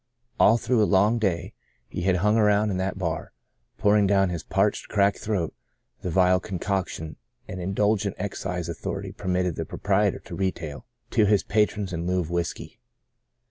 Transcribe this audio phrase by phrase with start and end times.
[0.39, 1.53] All through a long day
[1.87, 3.33] he had hung around in that bar,
[3.77, 5.53] pouring down his parched, cracked throat
[6.01, 11.43] the vile concoction an indulgent ex cise authority permitted the proprietor to retail to his
[11.43, 12.79] patrons in lieu of whiskey.